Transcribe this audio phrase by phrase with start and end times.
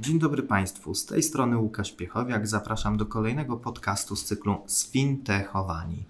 [0.00, 2.48] Dzień dobry Państwu, z tej strony Łukasz Piechowiak.
[2.48, 6.04] Zapraszam do kolejnego podcastu z cyklu Sfintechowani.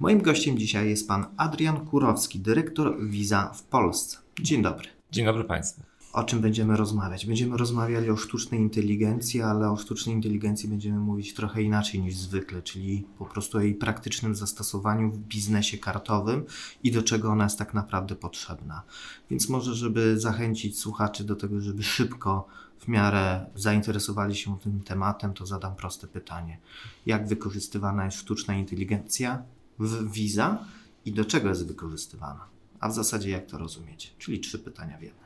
[0.00, 4.18] Moim gościem dzisiaj jest pan Adrian Kurowski, dyrektor Visa w Polsce.
[4.40, 4.88] Dzień dobry.
[5.12, 5.82] Dzień dobry Państwu.
[6.12, 7.26] O czym będziemy rozmawiać?
[7.26, 12.62] Będziemy rozmawiali o sztucznej inteligencji, ale o sztucznej inteligencji będziemy mówić trochę inaczej niż zwykle,
[12.62, 16.44] czyli po prostu o jej praktycznym zastosowaniu w biznesie kartowym
[16.82, 18.82] i do czego ona jest tak naprawdę potrzebna.
[19.30, 22.46] Więc może, żeby zachęcić słuchaczy do tego, żeby szybko
[22.82, 26.58] w miarę zainteresowali się tym tematem, to zadam proste pytanie.
[27.06, 29.42] Jak wykorzystywana jest sztuczna inteligencja
[29.78, 30.64] w Visa
[31.04, 32.44] i do czego jest wykorzystywana?
[32.80, 34.14] A w zasadzie jak to rozumieć?
[34.18, 35.22] Czyli trzy pytania w jednym.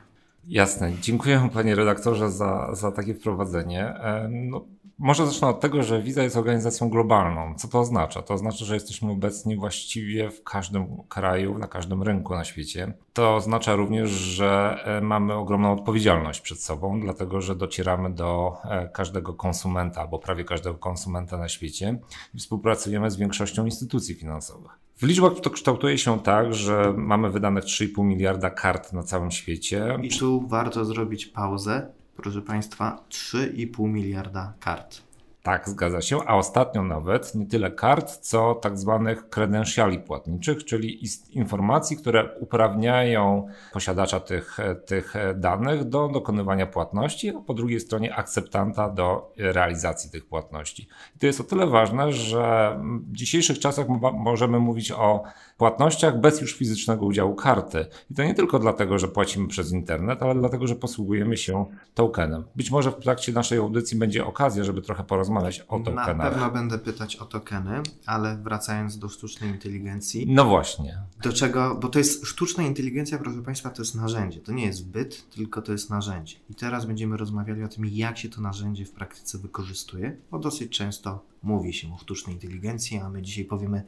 [0.47, 0.93] Jasne.
[1.01, 3.85] Dziękuję panie redaktorze za, za takie wprowadzenie.
[3.85, 4.65] E, no,
[4.99, 7.55] może zacznę od tego, że Visa jest organizacją globalną.
[7.55, 8.21] Co to oznacza?
[8.21, 12.93] To oznacza, że jesteśmy obecni właściwie w każdym kraju, na każdym rynku na świecie.
[13.13, 18.89] To oznacza również, że e, mamy ogromną odpowiedzialność przed sobą, dlatego że docieramy do e,
[18.89, 21.99] każdego konsumenta albo prawie każdego konsumenta na świecie
[22.33, 24.71] i współpracujemy z większością instytucji finansowych.
[24.97, 29.97] W liczbach to kształtuje się tak, że mamy wydanych 3,5 miliarda kart na całym świecie.
[30.03, 31.91] I tu warto zrobić pauzę.
[32.17, 35.01] Proszę Państwa, 3,5 miliarda kart.
[35.43, 40.99] Tak, zgadza się, a ostatnio nawet nie tyle kart, co tak zwanych kredensiali płatniczych, czyli
[41.31, 48.89] informacji, które uprawniają posiadacza tych, tych danych do dokonywania płatności, a po drugiej stronie akceptanta
[48.89, 50.87] do realizacji tych płatności.
[51.15, 55.23] I to jest o tyle ważne, że w dzisiejszych czasach możemy mówić o
[55.57, 57.85] płatnościach bez już fizycznego udziału karty.
[58.11, 62.43] I to nie tylko dlatego, że płacimy przez internet, ale dlatego, że posługujemy się tokenem.
[62.55, 66.17] Być może w trakcie naszej audycji będzie okazja, żeby trochę porozmawiać o tokenach.
[66.17, 70.25] Na pewno będę pytać o tokeny, ale wracając do sztucznej inteligencji.
[70.29, 70.97] No właśnie.
[71.23, 74.41] Do czego, bo to jest sztuczna inteligencja, proszę Państwa, to jest narzędzie.
[74.41, 76.37] To nie jest byt, tylko to jest narzędzie.
[76.49, 80.77] I teraz będziemy rozmawiali o tym, jak się to narzędzie w praktyce wykorzystuje, bo dosyć
[80.77, 83.83] często mówi się o sztucznej inteligencji, a my dzisiaj powiemy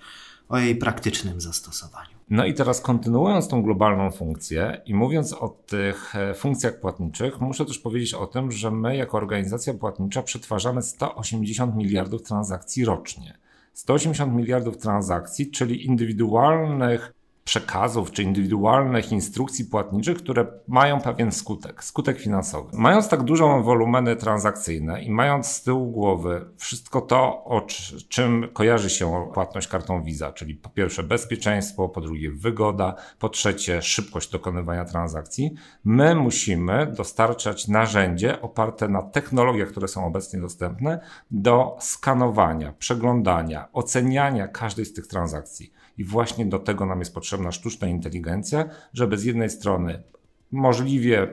[0.49, 2.09] o jej praktycznym zastosowaniu.
[2.29, 7.65] No i teraz kontynuując tą globalną funkcję i mówiąc o tych e, funkcjach płatniczych, muszę
[7.65, 13.37] też powiedzieć o tym, że my jako organizacja płatnicza przetwarzamy 180 miliardów transakcji rocznie.
[13.73, 17.13] 180 miliardów transakcji, czyli indywidualnych
[17.49, 22.69] przekazów czy indywidualnych instrukcji płatniczych, które mają pewien skutek, skutek finansowy.
[22.73, 27.61] Mając tak dużą wolumeny transakcyjne i mając z tyłu głowy wszystko to, o
[28.09, 33.81] czym kojarzy się płatność kartą Visa, czyli po pierwsze bezpieczeństwo, po drugie wygoda, po trzecie
[33.81, 40.99] szybkość dokonywania transakcji, my musimy dostarczać narzędzie oparte na technologiach, które są obecnie dostępne
[41.31, 45.78] do skanowania, przeglądania, oceniania każdej z tych transakcji.
[45.99, 50.03] I właśnie do tego nam jest potrzebna sztuczna inteligencja, żeby z jednej strony
[50.51, 51.27] możliwie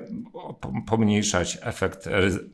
[0.86, 2.08] pomniejszać efekt,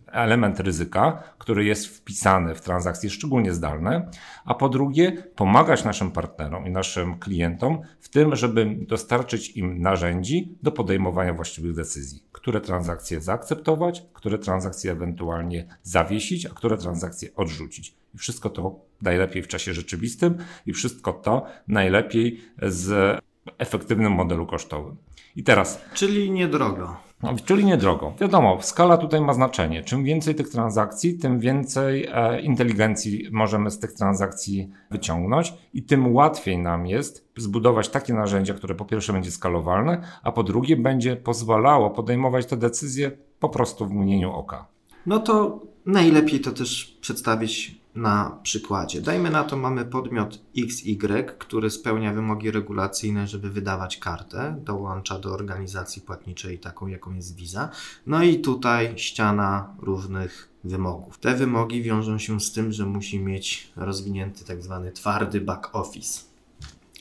[0.07, 4.11] element ryzyka, który jest wpisany w transakcje szczególnie zdalne,
[4.45, 10.55] a po drugie pomagać naszym partnerom i naszym klientom w tym, żeby dostarczyć im narzędzi
[10.63, 17.95] do podejmowania właściwych decyzji, które transakcje zaakceptować, które transakcje ewentualnie zawiesić, a które transakcje odrzucić.
[18.15, 20.37] I wszystko to najlepiej w czasie rzeczywistym
[20.67, 23.19] i wszystko to najlepiej z
[23.59, 24.97] efektywnym modelu kosztowym.
[25.37, 25.81] I teraz.
[25.95, 26.97] Czyli niedrogo.
[27.23, 28.13] No, czyli niedrogo.
[28.21, 29.83] Wiadomo, skala tutaj ma znaczenie.
[29.83, 36.15] Czym więcej tych transakcji, tym więcej e, inteligencji możemy z tych transakcji wyciągnąć i tym
[36.15, 41.17] łatwiej nam jest zbudować takie narzędzie, które po pierwsze będzie skalowalne, a po drugie będzie
[41.17, 44.67] pozwalało podejmować te decyzje po prostu w mgnieniu oka.
[45.07, 49.01] No to najlepiej to też przedstawić na przykładzie.
[49.01, 55.33] Dajmy na to, mamy podmiot XY, który spełnia wymogi regulacyjne, żeby wydawać kartę, dołącza do
[55.33, 57.69] organizacji płatniczej taką, jaką jest Visa.
[58.07, 61.19] No i tutaj ściana różnych wymogów.
[61.19, 66.21] Te wymogi wiążą się z tym, że musi mieć rozwinięty tak zwany twardy back office.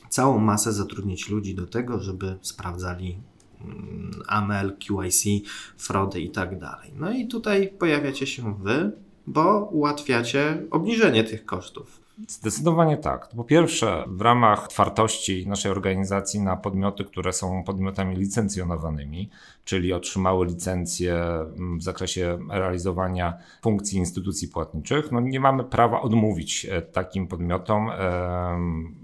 [0.08, 3.18] Całą masę zatrudnić ludzi do tego, żeby sprawdzali
[3.64, 6.92] mm, AML, QIC, fraudy i tak dalej.
[6.96, 8.92] No i tutaj pojawiacie się wy,
[9.26, 12.02] bo ułatwiacie obniżenie tych kosztów.
[12.28, 13.28] Zdecydowanie tak.
[13.36, 19.30] Po pierwsze, w ramach otwartości naszej organizacji na podmioty, które są podmiotami licencjonowanymi,
[19.64, 26.66] czyli otrzymały licencję mm, w zakresie realizowania funkcji instytucji płatniczych, no nie mamy prawa odmówić
[26.70, 27.90] e, takim podmiotom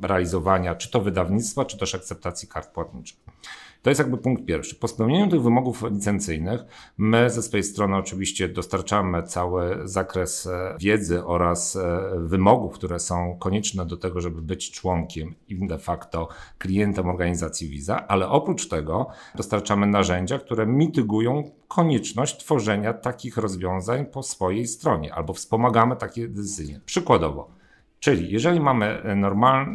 [0.03, 3.19] realizowania czy to wydawnictwa, czy też akceptacji kart płatniczych.
[3.83, 4.75] To jest jakby punkt pierwszy.
[4.75, 6.61] Po spełnieniu tych wymogów licencyjnych,
[6.99, 13.37] my ze swojej strony oczywiście dostarczamy cały zakres e, wiedzy oraz e, wymogów, które są
[13.39, 16.29] konieczne do tego, żeby być członkiem i de facto
[16.59, 24.23] klientem organizacji Visa, ale oprócz tego dostarczamy narzędzia, które mitygują konieczność tworzenia takich rozwiązań po
[24.23, 26.81] swojej stronie albo wspomagamy takie decyzje.
[26.85, 27.59] Przykładowo,
[28.01, 29.67] Czyli jeżeli mamy normal,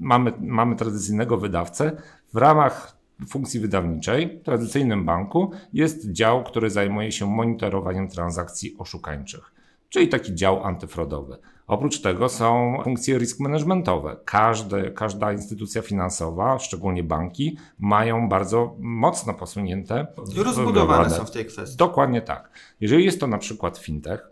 [0.00, 2.02] mamy, mamy tradycyjnego wydawcę,
[2.34, 9.52] w ramach funkcji wydawniczej w tradycyjnym banku jest dział, który zajmuje się monitorowaniem transakcji oszukańczych,
[9.88, 11.36] czyli taki dział antyfrodowy.
[11.70, 14.16] Oprócz tego są funkcje risk managementowe.
[14.24, 20.06] Każde, każda instytucja finansowa, szczególnie banki, mają bardzo mocno posunięte.
[20.36, 21.76] Rozbudowane są w tej kwestii.
[21.76, 22.50] Dokładnie tak.
[22.80, 24.30] Jeżeli jest to na przykład fintech,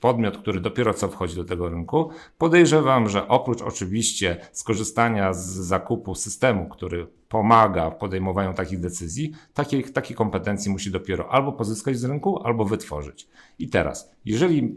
[0.00, 6.14] podmiot, który dopiero co wchodzi do tego rynku, podejrzewam, że oprócz oczywiście skorzystania z zakupu
[6.14, 12.04] systemu, który pomaga w podejmowaniu takich decyzji, takiej, takiej kompetencji musi dopiero albo pozyskać z
[12.04, 13.28] rynku, albo wytworzyć.
[13.58, 14.76] I teraz, jeżeli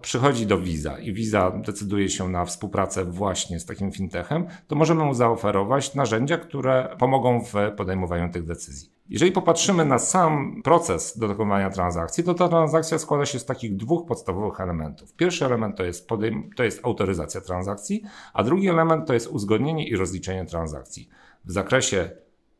[0.00, 5.04] przychodzi do Visa i Visa decyduje się na współpracę właśnie z takim fintechem, to możemy
[5.04, 8.90] mu zaoferować narzędzia, które pomogą w podejmowaniu tych decyzji.
[9.08, 13.76] Jeżeli popatrzymy na sam proces do dokonywania transakcji, to ta transakcja składa się z takich
[13.76, 15.14] dwóch podstawowych elementów.
[15.14, 18.02] Pierwszy element to jest, podejm- to jest autoryzacja transakcji,
[18.34, 21.08] a drugi element to jest uzgodnienie i rozliczenie transakcji.
[21.44, 22.10] W zakresie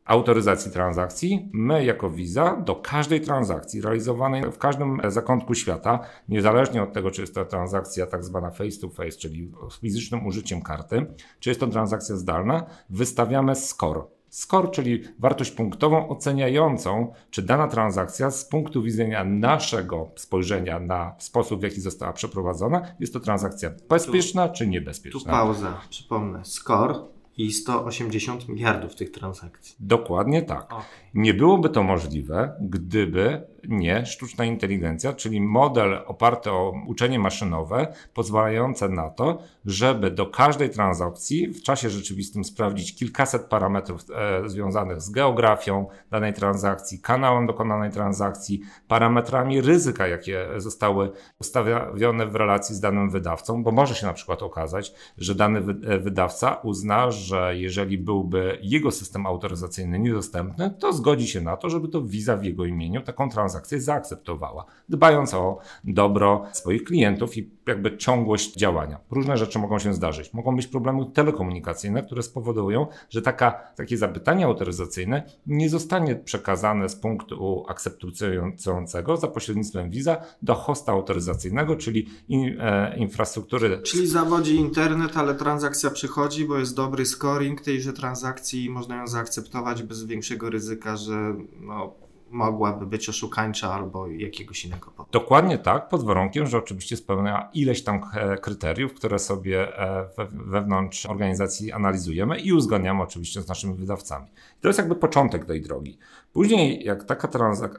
[0.07, 5.99] autoryzacji transakcji, my jako Visa do każdej transakcji realizowanej w każdym zakątku świata,
[6.29, 10.25] niezależnie od tego, czy jest to transakcja tak zwana face to face, czyli z fizycznym
[10.25, 11.05] użyciem karty,
[11.39, 14.01] czy jest to transakcja zdalna, wystawiamy score.
[14.29, 21.59] Score, czyli wartość punktową oceniającą, czy dana transakcja z punktu widzenia naszego spojrzenia na sposób,
[21.59, 25.19] w jaki została przeprowadzona, jest to transakcja bezpieczna tu, czy niebezpieczna.
[25.19, 26.45] Tu pauza, przypomnę.
[26.45, 29.75] Score i 180 miliardów tych transakcji.
[29.79, 30.65] Dokładnie tak.
[30.65, 30.81] Okay.
[31.13, 38.89] Nie byłoby to możliwe, gdyby nie sztuczna inteligencja, czyli model oparty o uczenie maszynowe, pozwalające
[38.89, 45.09] na to, żeby do każdej transakcji w czasie rzeczywistym sprawdzić kilkaset parametrów e, związanych z
[45.09, 53.09] geografią danej transakcji, kanałem dokonanej transakcji, parametrami ryzyka, jakie zostały ustawione w relacji z danym
[53.09, 58.59] wydawcą, bo może się na przykład okazać, że dany wy wydawca uzna, że jeżeli byłby
[58.61, 63.01] jego system autoryzacyjny niedostępny, to zgodzi się na to, żeby to Visa w jego imieniu
[63.01, 68.99] taką transakcję zaakceptowała, dbając o dobro swoich klientów i jakby ciągłość działania.
[69.11, 70.33] Różne rzeczy mogą się zdarzyć.
[70.33, 76.95] Mogą być problemy telekomunikacyjne, które spowodują, że taka, takie zapytanie autoryzacyjne nie zostanie przekazane z
[76.95, 83.81] punktu akceptującego za pośrednictwem Visa do hosta autoryzacyjnego, czyli in, e, infrastruktury.
[83.81, 89.07] Czyli zawodzi internet, ale transakcja przychodzi, bo jest dobry scoring tejże transakcji i można ją
[89.07, 95.09] zaakceptować bez większego ryzyka, że no, mogłaby być oszukańcza albo jakiegoś innego powodu.
[95.11, 101.05] Dokładnie tak, pod warunkiem, że oczywiście spełnia ileś tam e, kryteriów, które sobie e, wewnątrz
[101.05, 104.27] organizacji analizujemy i uzgadniamy oczywiście z naszymi wydawcami.
[104.61, 105.97] To jest jakby początek tej drogi.
[106.33, 107.27] Później, jak taka,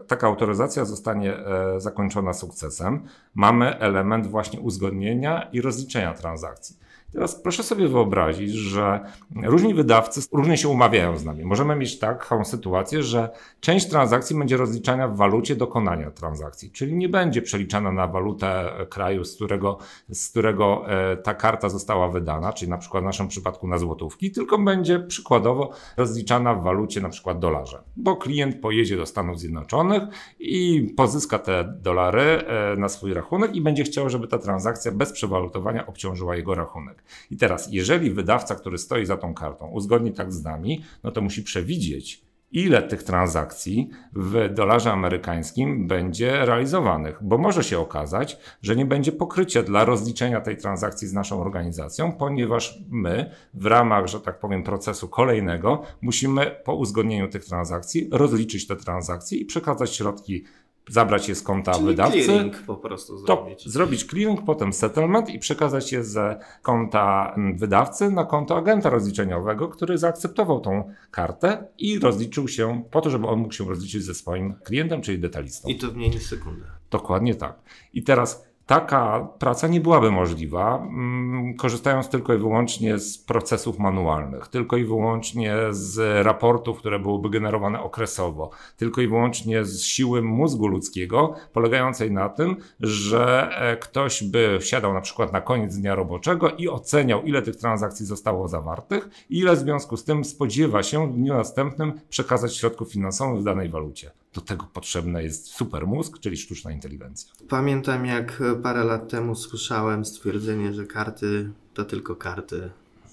[0.06, 6.88] taka autoryzacja zostanie e, zakończona sukcesem, mamy element właśnie uzgodnienia i rozliczenia transakcji.
[7.12, 9.00] Teraz proszę sobie wyobrazić, że
[9.42, 11.44] różni wydawcy różnie się umawiają z nami.
[11.44, 17.08] Możemy mieć taką sytuację, że część transakcji będzie rozliczana w walucie dokonania transakcji, czyli nie
[17.08, 22.70] będzie przeliczana na walutę kraju, z którego, z którego e, ta karta została wydana, czyli
[22.70, 27.38] na przykład w naszym przypadku na złotówki, tylko będzie przykładowo rozliczana w walucie na przykład
[27.38, 30.02] dolarze, bo klient pojedzie do Stanów Zjednoczonych
[30.38, 35.12] i pozyska te dolary e, na swój rachunek i będzie chciał, żeby ta transakcja bez
[35.12, 36.97] przewalutowania obciążyła jego rachunek.
[37.30, 41.20] I teraz, jeżeli wydawca, który stoi za tą kartą, uzgodni tak z nami, no to
[41.20, 48.76] musi przewidzieć, ile tych transakcji w dolarze amerykańskim będzie realizowanych, bo może się okazać, że
[48.76, 54.20] nie będzie pokrycia dla rozliczenia tej transakcji z naszą organizacją, ponieważ my w ramach, że
[54.20, 60.44] tak powiem, procesu kolejnego musimy po uzgodnieniu tych transakcji rozliczyć te transakcje i przekazać środki
[60.88, 62.25] zabrać je z konta Czyli wydawcy.
[62.25, 63.64] Clearing po prostu zrobić.
[63.64, 69.68] To, zrobić clearing, potem settlement i przekazać je z konta wydawcy na konto agenta rozliczeniowego,
[69.68, 74.14] który zaakceptował tą kartę i rozliczył się po to, żeby on mógł się rozliczyć ze
[74.14, 75.68] swoim klientem, czyli detalistą.
[75.68, 76.66] I to w mniej niż sekundę.
[76.90, 77.59] Dokładnie tak.
[77.95, 84.48] I teraz taka praca nie byłaby możliwa, mm, korzystając tylko i wyłącznie z procesów manualnych,
[84.48, 90.66] tylko i wyłącznie z raportów, które byłyby generowane okresowo, tylko i wyłącznie z siły mózgu
[90.66, 96.50] ludzkiego, polegającej na tym, że e, ktoś by siadał na przykład na koniec dnia roboczego
[96.50, 101.08] i oceniał, ile tych transakcji zostało zawartych i ile w związku z tym spodziewa się
[101.08, 104.10] w dniu następnym przekazać środków finansowych w danej walucie.
[104.35, 107.32] Do tego potrzebny jest super mózg, czyli sztuczna inteligencja.
[107.49, 112.70] Pamiętam, jak parę lat temu słyszałem stwierdzenie, że karty to tylko karty,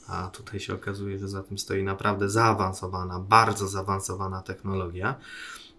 [0.08, 5.16] a tutaj się okazuje, że za tym stoi naprawdę zaawansowana, bardzo zaawansowana technologia.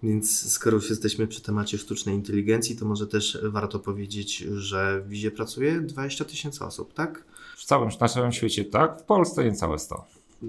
[0.02, 5.09] Więc skoro już jesteśmy przy temacie sztucznej inteligencji, to może też warto powiedzieć, że w
[5.09, 7.25] Wizie pracuje 20 tysięcy osób, tak?
[7.57, 10.05] W całym, na całym świecie tak, w Polsce niecałe 100.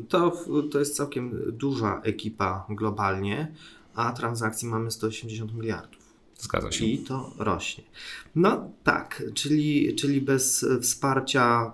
[0.09, 0.31] To,
[0.71, 3.51] to jest całkiem duża ekipa globalnie,
[3.97, 6.07] a transakcji mamy 180 miliardów.
[6.37, 6.85] Zgadza się.
[6.85, 7.83] I to rośnie.
[8.35, 11.73] No tak, czyli, czyli bez wsparcia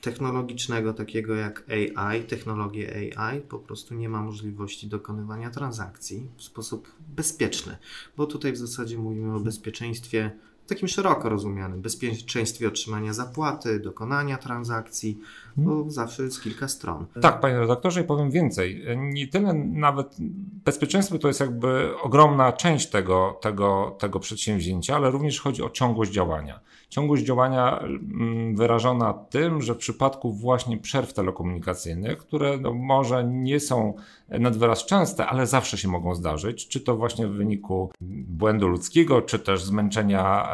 [0.00, 1.64] technologicznego, takiego jak
[1.94, 7.76] AI, technologie AI, po prostu nie ma możliwości dokonywania transakcji w sposób bezpieczny,
[8.16, 10.30] bo tutaj w zasadzie mówimy o bezpieczeństwie
[10.70, 15.18] takim szeroko rozumianym, bezpieczeństwie otrzymania zapłaty, dokonania transakcji,
[15.56, 15.90] bo hmm.
[15.90, 17.06] zawsze jest kilka stron.
[17.20, 18.84] Tak, panie redaktorze, i powiem więcej.
[18.96, 20.16] Nie tyle nawet
[20.64, 26.12] bezpieczeństwo to jest jakby ogromna część tego, tego, tego przedsięwzięcia, ale również chodzi o ciągłość
[26.12, 26.60] działania.
[26.88, 33.60] Ciągłość działania mm, wyrażona tym, że w przypadku właśnie przerw telekomunikacyjnych, które no może nie
[33.60, 33.94] są
[34.38, 39.22] nad wyraz częste, ale zawsze się mogą zdarzyć, czy to właśnie w wyniku błędu ludzkiego,
[39.22, 40.48] czy też zmęczenia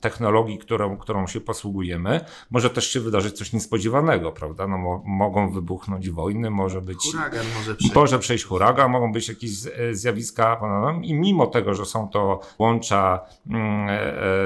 [0.00, 4.66] technologii, którą, którą się posługujemy, może też się wydarzyć coś niespodziewanego, prawda?
[4.66, 6.98] No, mo mogą wybuchnąć wojny, może być.
[7.12, 7.94] Huragan może przejść.
[7.94, 10.60] Może przejść huragan, mogą być jakieś e, zjawiska,
[11.02, 13.92] i mimo tego, że są to łącza mm, e,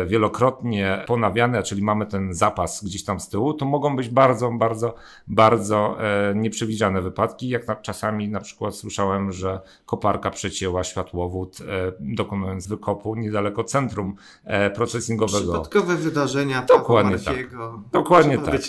[0.03, 4.51] e, wielokrotnie ponawiane, czyli mamy ten zapas gdzieś tam z tyłu, to mogą być bardzo,
[4.51, 4.95] bardzo,
[5.27, 5.97] bardzo
[6.35, 11.59] nieprzewidziane wypadki, jak na, czasami na przykład słyszałem, że koparka przecięła światłowód,
[12.01, 14.15] dokonując wykopu niedaleko centrum
[14.75, 15.53] procesingowego.
[15.53, 17.37] Przypadkowe wydarzenia, Dokładnie tak.
[17.93, 18.61] Dokładnie tak.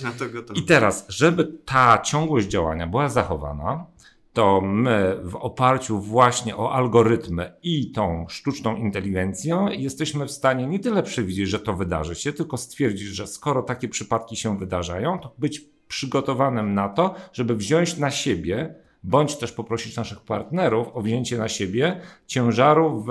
[0.55, 3.85] I teraz, żeby ta ciągłość działania była zachowana,
[4.33, 10.79] to my w oparciu właśnie o algorytmy i tą sztuczną inteligencją jesteśmy w stanie nie
[10.79, 15.33] tyle przewidzieć, że to wydarzy się, tylko stwierdzić, że skoro takie przypadki się wydarzają, to
[15.37, 18.75] być przygotowanym na to, żeby wziąć na siebie,
[19.05, 23.09] bądź też poprosić naszych partnerów o wzięcie na siebie ciężaru w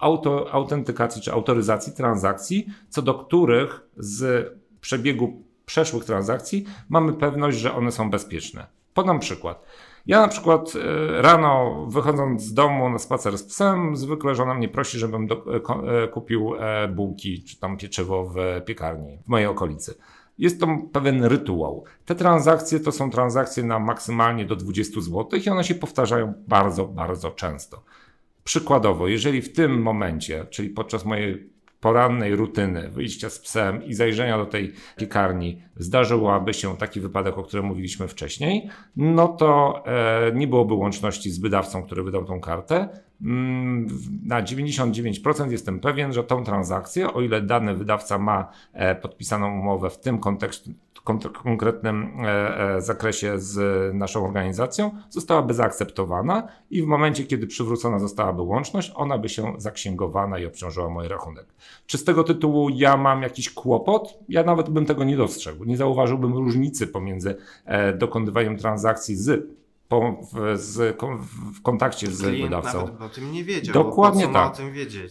[0.00, 4.48] auto, autentykacji czy autoryzacji transakcji, co do których z
[4.80, 8.66] przebiegu przeszłych transakcji mamy pewność, że one są bezpieczne.
[8.94, 9.64] Podam przykład.
[10.06, 14.68] Ja na przykład e, rano wychodząc z domu na spacer z psem, zwykle żona mnie
[14.68, 16.52] prosi, żebym do, e, e, kupił
[16.90, 19.94] bułki czy tam pieczywo w piekarni w mojej okolicy.
[20.40, 21.84] Jest to pewien rytuał.
[22.04, 26.86] Te transakcje to są transakcje na maksymalnie do 20 zł i one się powtarzają bardzo,
[26.86, 27.82] bardzo często.
[28.44, 34.38] Przykładowo, jeżeli w tym momencie, czyli podczas mojej porannej rutyny wyjścia z psem i zajrzenia
[34.38, 40.46] do tej piekarni zdarzyłaby się taki wypadek, o którym mówiliśmy wcześniej, no to e, nie
[40.46, 42.88] byłoby łączności z wydawcą, który wydał tą kartę.
[43.22, 43.86] Mm,
[44.26, 49.90] na 99% jestem pewien, że tą transakcję, o ile dany wydawca ma e, podpisaną umowę
[49.90, 50.70] w tym kontekście,
[51.44, 58.42] konkretnym e, e, zakresie z naszą organizacją, zostałaby zaakceptowana i w momencie, kiedy przywrócona zostałaby
[58.42, 61.46] łączność, ona by się zaksięgowana i obciążyła mój rachunek.
[61.86, 64.18] Czy z tego tytułu ja mam jakiś kłopot?
[64.28, 65.64] Ja nawet bym tego nie dostrzegł.
[65.64, 69.59] Nie zauważyłbym różnicy pomiędzy e, dokonywaniem transakcji z
[69.90, 70.96] po, w, z,
[71.54, 72.78] w kontakcie z Klient wydawcą.
[72.78, 73.74] Nawet o tym nie wiedział.
[73.74, 74.56] Dokładnie tak.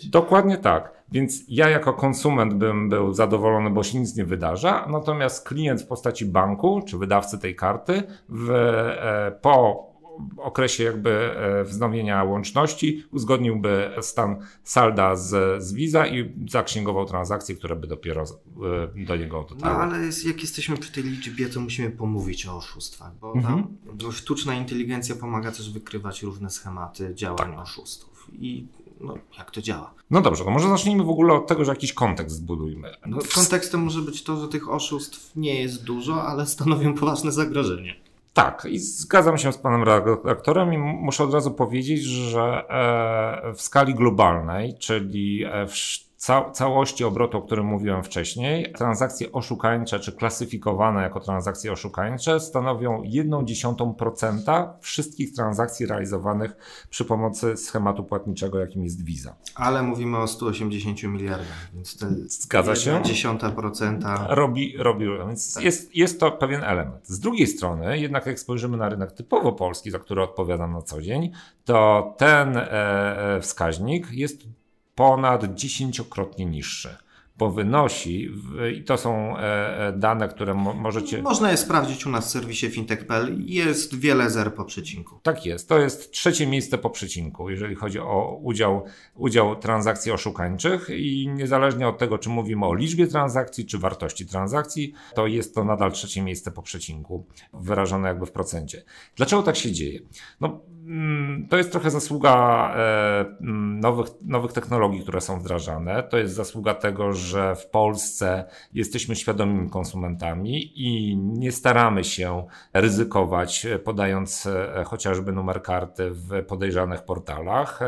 [0.10, 0.92] Dokładnie tak.
[1.12, 5.88] Więc ja jako konsument bym był zadowolony, bo się nic nie wydarza, natomiast klient w
[5.88, 9.89] postaci banku czy wydawcy tej karty w, e, po
[10.38, 17.76] okresie jakby e, wznowienia łączności uzgodniłby stan salda z, z Visa i zaksięgował transakcje, które
[17.76, 19.78] by dopiero e, do niego dotarły.
[19.78, 23.64] No ale jest, jak jesteśmy przy tej liczbie, to musimy pomówić o oszustwach, bo mhm.
[23.64, 27.60] tam no, sztuczna inteligencja pomaga też wykrywać różne schematy działań tak.
[27.60, 28.68] oszustów i
[29.00, 29.94] no, jak to działa.
[30.12, 32.92] No dobrze, to może zacznijmy w ogóle od tego, że jakiś kontekst zbudujmy.
[33.06, 38.09] No, kontekstem może być to, że tych oszustw nie jest dużo, ale stanowią poważne zagrożenie.
[38.40, 43.62] Tak, i zgadzam się z panem redaktorem i muszę od razu powiedzieć, że e, w
[43.62, 45.76] skali globalnej, czyli e, w
[46.20, 53.02] ca całości obrotu, o którym mówiłem wcześniej, transakcje oszukańcze czy klasyfikowane jako transakcje oszukańcze stanowią
[53.02, 56.56] 1,1% wszystkich transakcji realizowanych
[56.90, 59.36] przy pomocy schematu płatniczego, jakim jest Visa.
[59.56, 63.02] Ale mówimy o 180 miliardach, więc to Zgadza się.
[63.04, 64.28] dziesiąta procenta.
[64.30, 67.08] Robi, robi, więc jest, jest to pewien element.
[67.08, 71.02] Z drugiej strony, jednak jak spojrzymy na rynek typowo polski, za który odpowiadam na co
[71.02, 71.32] dzień,
[71.66, 74.59] to ten e, e wskaźnik jest
[75.00, 76.98] ponad dziesięciokrotnie niższy
[77.40, 78.32] bo wynosi,
[78.76, 81.22] i to są e, e, dane, które możecie.
[81.22, 83.36] Można je sprawdzić u nas w serwisie fintech.pl.
[83.46, 85.20] Jest wiele zer po przecinku.
[85.24, 85.70] Tak jest.
[85.70, 91.88] To jest trzecie miejsce po przecinku, jeżeli chodzi o udział, udział transakcji oszukańczych, i niezależnie
[91.88, 96.22] od tego, czy mówimy o liczbie transakcji, czy wartości transakcji, to jest to nadal trzecie
[96.22, 98.84] miejsce po przecinku, wyrażone jakby w procencie.
[99.16, 100.00] Dlaczego tak się dzieje?
[100.42, 102.34] No, Mm, to jest trochę zasługa
[102.76, 106.04] e, mm, nowych, nowych technologii, które są wdrażane.
[106.04, 108.44] To jest zasługa tego, że w Polsce
[108.74, 116.44] jesteśmy świadomymi konsumentami i nie staramy się ryzykować, e, podając e, chociażby numer karty w
[116.44, 117.80] podejrzanych portalach,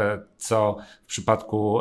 [0.42, 1.80] co w przypadku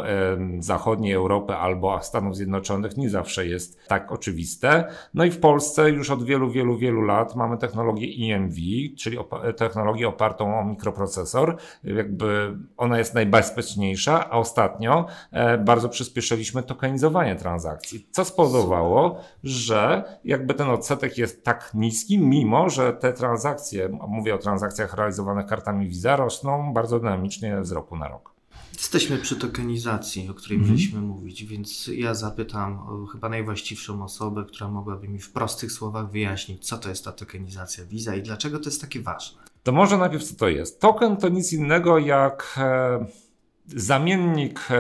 [0.59, 4.85] zachodniej Europy albo Stanów Zjednoczonych nie zawsze jest tak oczywiste.
[5.15, 8.57] No i w Polsce już od wielu, wielu, wielu lat mamy technologię EMV,
[8.99, 9.19] czyli
[9.57, 17.37] technologię opartą o mikroprocesor procesor, jakby ona jest najbezpieczniejsza, a ostatnio e, bardzo przyspieszyliśmy tokenizowanie
[17.37, 24.35] transakcji, co spowodowało, że jakby ten odsetek jest tak niski, mimo że te transakcje, mówię
[24.35, 28.40] o transakcjach realizowanych kartami Visa, rosną bardzo dynamicznie z roku na rok.
[28.73, 32.79] Jesteśmy przy tokenizacji, o której mm mieliśmy mówić, więc ja zapytam
[33.13, 37.85] chyba najwłaściwszą osobę, która mogłaby mi w prostych słowach wyjaśnić, co to jest ta tokenizacja
[37.85, 39.43] Visa i dlaczego to jest takie ważne.
[39.63, 40.81] To może najpierw co to jest?
[40.81, 43.07] Token to nic innego jak e,
[43.67, 44.77] zamiennik e,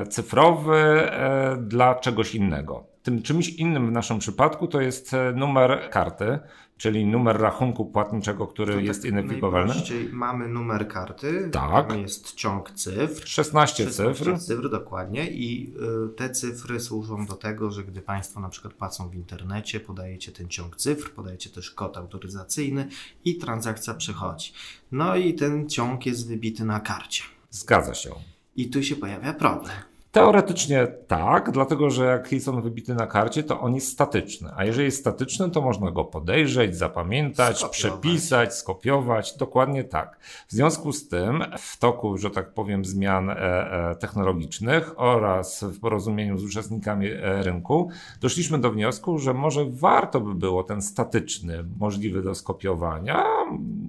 [0.00, 1.10] e, cyfrowy
[1.58, 2.93] dla czegoś innego.
[3.04, 6.38] Tym czymś innym w naszym przypadku to jest numer karty,
[6.76, 9.74] czyli numer rachunku płatniczego, który jest tak identyfikowalny.
[10.12, 11.88] mamy numer karty, tak.
[11.88, 13.28] tam jest ciąg cyfr.
[13.28, 14.38] 16, 16 cyfr.
[14.38, 15.74] cyfr, dokładnie i
[16.06, 20.32] y, te cyfry służą do tego, że gdy Państwo na przykład płacą w internecie, podajecie
[20.32, 22.88] ten ciąg cyfr, podajecie też kod autoryzacyjny
[23.24, 24.52] i transakcja przechodzi.
[24.92, 27.22] No i ten ciąg jest wybity na karcie.
[27.50, 28.10] Zgadza się.
[28.56, 29.76] I tu się pojawia problem.
[30.14, 34.50] Teoretycznie tak, dlatego że jak jest on wybity na karcie, to on jest statyczny.
[34.56, 37.76] A jeżeli jest statyczny, to można go podejrzeć, zapamiętać, skopiować.
[37.76, 39.36] przepisać, skopiować.
[39.36, 40.18] Dokładnie tak.
[40.48, 45.80] W związku z tym, w toku, że tak powiem, zmian e, e, technologicznych oraz w
[45.80, 51.64] porozumieniu z uczestnikami e, rynku, doszliśmy do wniosku, że może warto by było ten statyczny,
[51.78, 53.24] możliwy do skopiowania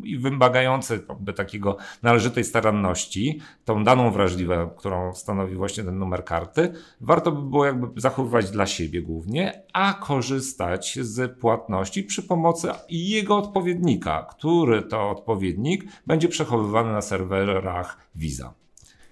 [0.06, 7.32] i wymagający takiego należytej staranności, tą daną wrażliwą, którą stanowi właśnie ten numer karty, warto
[7.32, 14.28] by było jakby zachowywać dla siebie głównie, a korzystać z płatności przy pomocy jego odpowiednika,
[14.30, 18.65] który to odpowiednik będzie przechowywany na serwerach Visa.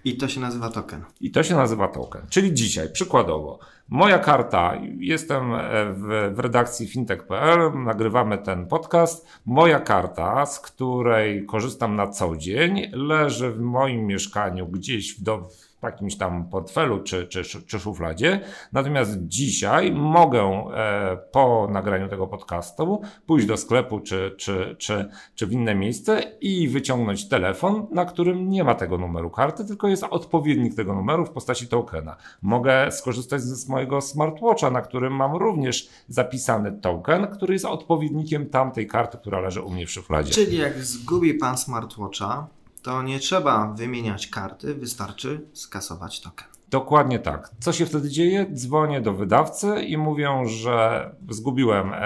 [0.04, 1.04] I to się nazywa token.
[1.20, 2.22] I to się nazywa token.
[2.30, 5.52] Czyli dzisiaj, przykładowo, moja karta, jestem
[5.94, 9.26] w, w redakcji fintech.pl, nagrywamy ten podcast.
[9.46, 15.48] Moja karta, z której korzystam na co dzień, leży w moim mieszkaniu gdzieś w, do,
[15.84, 18.40] jakimś tam portfelu czy, czy, czy szufladzie.
[18.72, 25.46] Natomiast dzisiaj mogę e, po nagraniu tego podcastu pójść do sklepu czy, czy, czy, czy
[25.46, 30.04] w inne miejsce i wyciągnąć telefon, na którym nie ma tego numeru karty, tylko jest
[30.10, 32.16] odpowiednik tego numeru w postaci tokena.
[32.42, 38.86] Mogę skorzystać z mojego smartwatcha, na którym mam również zapisany token, który jest odpowiednikiem tamtej
[38.86, 40.32] karty, która leży u mnie w szufladzie.
[40.32, 42.46] Czyli jak zgubi pan smartwatcha,
[42.84, 46.48] to nie trzeba wymieniać karty, wystarczy skasować token.
[46.68, 47.50] Dokładnie tak.
[47.60, 48.46] Co się wtedy dzieje?
[48.52, 51.96] Dzwonię do wydawcy i mówią, że zgubiłem e,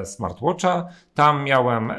[0.00, 0.88] e, smartwatcha.
[1.14, 1.96] Tam miałem e,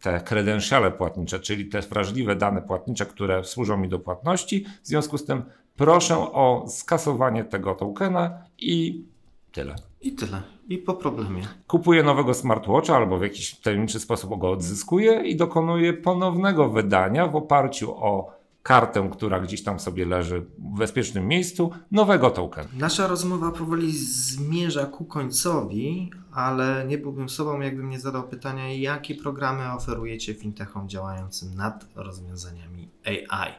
[0.00, 4.66] te kredensiale płatnicze, czyli te wrażliwe dane płatnicze, które służą mi do płatności.
[4.82, 5.42] W związku z tym
[5.76, 9.04] proszę o skasowanie tego tokena i
[9.52, 9.89] tyle.
[10.02, 10.42] I tyle.
[10.68, 11.48] I po problemie.
[11.66, 17.36] Kupuję nowego smartwatcha albo w jakiś tajemniczy sposób go odzyskuję i dokonuję ponownego wydania w
[17.36, 22.68] oparciu o kartę, która gdzieś tam sobie leży w bezpiecznym miejscu, nowego tokenu.
[22.78, 29.14] Nasza rozmowa powoli zmierza ku końcowi, ale nie byłbym sobą, jakbym nie zadał pytania, jakie
[29.14, 33.52] programy oferujecie fintechom działającym nad rozwiązaniami AI.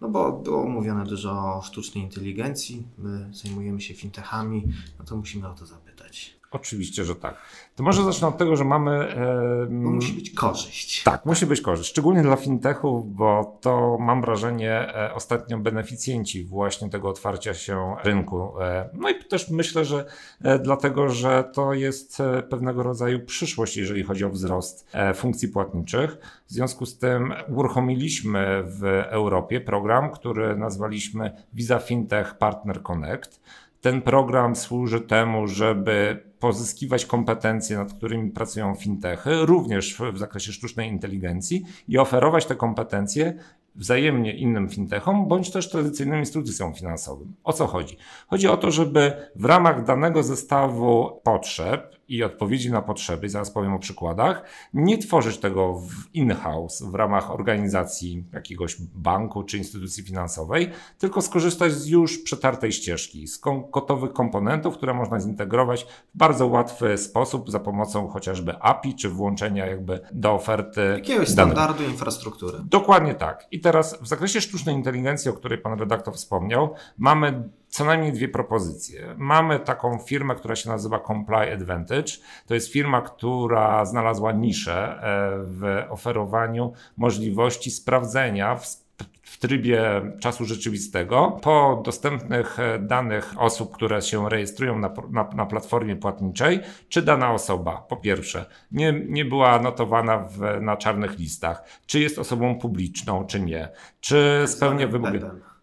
[0.00, 4.64] No bo było mówione dużo o sztucznej inteligencji, my zajmujemy się fintechami,
[4.98, 6.36] no to musimy o to zapytać.
[6.54, 7.34] Oczywiście, że tak.
[7.76, 8.90] To może zacznę od tego, że mamy.
[8.90, 11.02] E, musi być korzyść.
[11.02, 11.90] Tak, musi być korzyść.
[11.90, 18.60] Szczególnie dla fintechów, bo to mam wrażenie e, ostatnio beneficjenci właśnie tego otwarcia się rynku.
[18.60, 20.04] E, no i też myślę, że
[20.44, 26.16] e, dlatego, że to jest pewnego rodzaju przyszłość, jeżeli chodzi o wzrost funkcji płatniczych.
[26.46, 33.40] W związku z tym uruchomiliśmy w Europie program, który nazwaliśmy Visa Fintech Partner Connect.
[33.80, 40.88] Ten program służy temu, żeby pozyskiwać kompetencje, nad którymi pracują fintechy, również w zakresie sztucznej
[40.88, 43.34] inteligencji i oferować te kompetencje
[43.74, 47.34] wzajemnie innym fintechom, bądź też tradycyjnym instytucjom finansowym.
[47.44, 47.96] O co chodzi?
[48.26, 53.72] Chodzi o to, żeby w ramach danego zestawu potrzeb i odpowiedzi na potrzeby, zaraz powiem
[53.72, 54.42] o przykładach,
[54.74, 61.72] nie tworzyć tego w in-house, w ramach organizacji jakiegoś banku czy instytucji finansowej, tylko skorzystać
[61.72, 63.40] z już przetartej ścieżki, z
[63.72, 69.66] gotowych komponentów, które można zintegrować w bardzo łatwy sposób za pomocą chociażby API czy włączenia
[69.66, 70.80] jakby do oferty.
[70.80, 72.58] Jakiegoś standardu infrastruktury.
[72.64, 73.46] Dokładnie tak.
[73.50, 78.28] I teraz w zakresie sztucznej inteligencji, o której pan redaktor wspomniał, mamy co najmniej dwie
[78.28, 79.14] propozycje.
[79.16, 82.12] Mamy taką firmę, która się nazywa Comply Advantage.
[82.46, 84.98] To jest firma, która znalazła niszę e,
[85.44, 88.84] w oferowaniu możliwości sprawdzenia w
[89.22, 89.82] w trybie
[90.20, 96.60] czasu rzeczywistego po dostępnych e, danych osób, które się rejestrują na, na, na, platformie płatniczej,
[96.88, 102.18] czy dana osoba, po pierwsze, nie, nie była notowana w, na czarnych listach, czy jest
[102.18, 103.68] osobą publiczną, czy nie,
[104.00, 105.18] czy tak spełnia wymogi.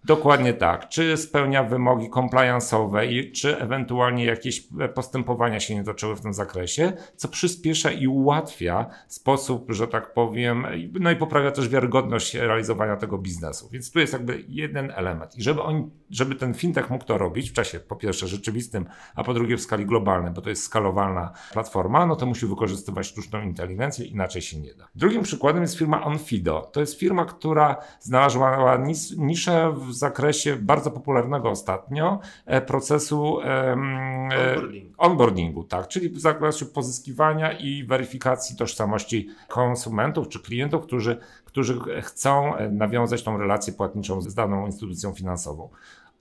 [0.06, 0.90] Dokładnie tak.
[0.90, 6.94] Czy spełnia wymogi compliance'owe i czy ewentualnie jakieś postępowania się nie toczyły w tym zakresie,
[7.16, 10.66] co przyspiesza i ułatwia sposób, że tak powiem,
[11.00, 13.70] no i poprawia też wiarygodność realizowania tego biznesu.
[13.72, 15.38] Więc tu jest jakby jeden element.
[15.38, 18.86] I żeby, on, żeby ten fintech mógł to robić w czasie po pierwsze rzeczywistym,
[19.16, 23.08] a po drugie w skali globalnej, bo to jest skalowalna platforma, no to musi wykorzystywać
[23.08, 24.88] sztuczną inteligencję, inaczej się nie da.
[24.96, 26.70] Drugim przykładem jest firma Onfido.
[26.74, 28.78] To jest firma, która znalazła
[29.18, 34.94] niszę w w zakresie bardzo popularnego ostatnio e, procesu onboardingu.
[34.98, 42.56] onboardingu, tak, czyli w zakresie pozyskiwania i weryfikacji tożsamości konsumentów czy klientów, którzy, którzy chcą
[42.56, 45.70] e, nawiązać tą relację płatniczą z daną instytucją finansową.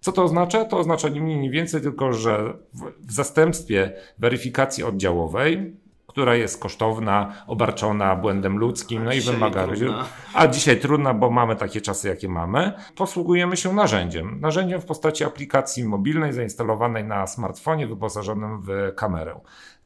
[0.01, 0.65] Co to oznacza?
[0.65, 5.77] To oznacza nie mniej, nie więcej, tylko że w, w zastępstwie weryfikacji oddziałowej
[6.11, 9.67] która jest kosztowna, obarczona błędem ludzkim, no i wymaga.
[9.67, 10.05] Trudna.
[10.35, 12.73] A dzisiaj trudna, bo mamy takie czasy, jakie mamy.
[12.97, 14.41] Posługujemy się narzędziem.
[14.41, 19.41] Narzędziem w postaci aplikacji mobilnej zainstalowanej na smartfonie wyposażonym w kamerę.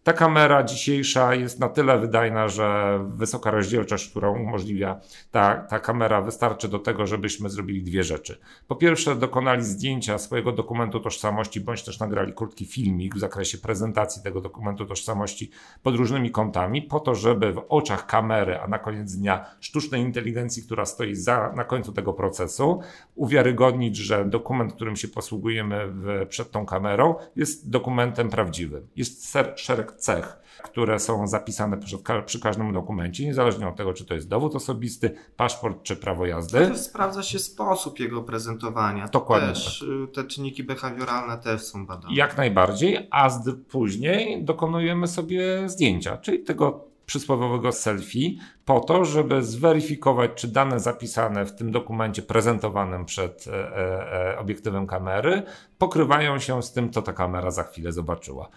[0.04, 6.20] Ta kamera dzisiejsza jest na tyle wydajna, że wysoka rozdzielczość, którą umożliwia ta, ta kamera,
[6.20, 8.40] wystarczy do tego, żebyśmy zrobili dwie rzeczy.
[8.68, 14.22] Po pierwsze, dokonali zdjęcia swojego dokumentu tożsamości, bądź też nagrali krótki filmik w zakresie prezentacji
[14.22, 15.50] tego dokumentu tożsamości
[15.82, 20.62] pod różnymi kątami, po to, żeby w oczach kamery, a na koniec dnia sztucznej inteligencji,
[20.62, 22.80] która stoi za, na końcu tego procesu,
[23.14, 28.86] uwiarygodnić, że dokument, którym się posługujemy w, przed tą kamerą, jest dokumentem prawdziwym.
[28.96, 34.04] Jest ser, szereg cech, które są zapisane przy, przy, każdym dokumencie, niezależnie od tego, czy
[34.04, 36.66] to jest dowód osobisty, paszport czy prawo jazdy.
[36.66, 39.08] Ale sprawdza się sposób jego prezentowania.
[39.08, 39.48] Dokładnie.
[39.48, 40.14] Też, tak.
[40.14, 42.14] Te czynniki behawioralne też są badane.
[42.14, 43.30] Jak najbardziej, a
[43.68, 51.46] później dokonujemy sobie zdjęcia, czyli tego przysłowiowego selfie, po to, żeby zweryfikować, czy dane zapisane
[51.46, 55.42] w tym dokumencie prezentowanym przed e, e, e, obiektywem kamery
[55.78, 58.48] pokrywają się z tym, co ta kamera za chwilę zobaczyła.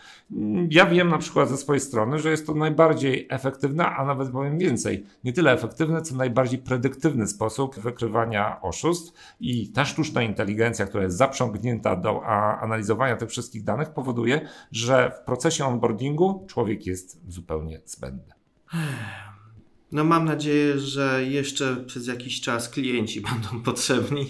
[0.69, 4.57] Ja wiem na przykład ze swojej strony, że jest to najbardziej efektywny, a nawet powiem
[4.57, 11.03] więcej, nie tyle efektywny, co najbardziej predyktywny sposób wykrywania oszustw i ta sztuczna inteligencja, która
[11.03, 12.25] jest zaprzągnięta do
[12.61, 14.41] analizowania tych wszystkich danych, powoduje,
[14.71, 18.33] że w procesie onboardingu człowiek jest zupełnie zbędny.
[19.91, 24.28] No mam nadzieję, że jeszcze przez jakiś czas klienci będą potrzebni,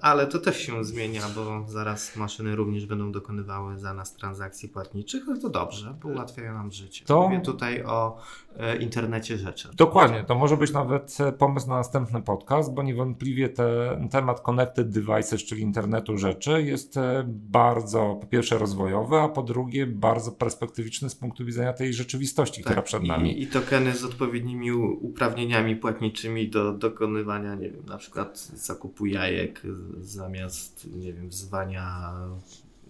[0.00, 5.22] ale to też się zmienia, bo zaraz maszyny również będą dokonywały za nas transakcji płatniczych,
[5.28, 7.04] ale to dobrze, bo ułatwiają nam życie.
[7.04, 7.22] To...
[7.22, 8.18] Mówię tutaj o
[8.56, 9.68] e, internecie rzeczy.
[9.74, 14.90] Dokładnie, to może być nawet e, pomysł na następny podcast, bo niewątpliwie ten temat connected
[14.90, 21.10] devices, czyli internetu rzeczy jest e, bardzo po pierwsze rozwojowy, a po drugie bardzo perspektywiczny
[21.10, 23.38] z punktu widzenia tej rzeczywistości, tak, która przed nami.
[23.38, 29.62] I, I tokeny z odpowiednimi uprawnieniami płatniczymi do dokonywania, nie wiem, na przykład zakupu jajek
[30.00, 32.12] zamiast, nie wiem, wzywania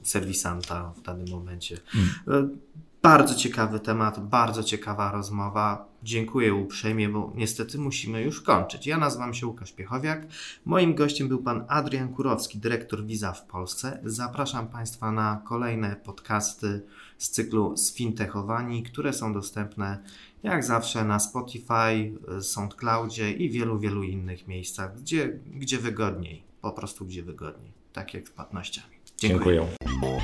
[0.02, 1.76] serwisanta w danym momencie.
[1.86, 2.58] Hmm.
[3.02, 5.88] Bardzo ciekawy temat, bardzo ciekawa rozmowa.
[6.02, 8.86] Dziękuję uprzejmie, bo niestety musimy już kończyć.
[8.86, 10.26] Ja nazywam się Łukasz Piechowiak.
[10.64, 14.00] Moim gościem był pan Adrian Kurowski, dyrektor Visa w Polsce.
[14.04, 16.82] Zapraszam Państwa na kolejne podcasty
[17.18, 19.98] z cyklu Sfintechowani, które są dostępne
[20.42, 26.47] jak zawsze na Spotify, SoundCloudzie i wielu, wielu innych miejscach, gdzie, gdzie wygodniej.
[26.68, 27.72] Po prostu gdzie wygodniej.
[27.92, 28.96] Tak jak z płatnościami.
[29.18, 29.68] Dziękuję.
[29.82, 30.20] Dziękuję.